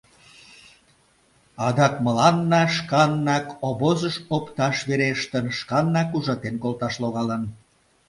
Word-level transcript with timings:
Адак 1.67 1.93
мыланна 2.05 2.63
шканнак 2.75 3.45
обозыш 3.69 4.15
опташ 4.35 4.75
верештын, 4.87 5.45
шканнак 5.57 6.09
ужатен 6.17 6.55
колташ 6.63 6.93
логалын. 7.01 7.43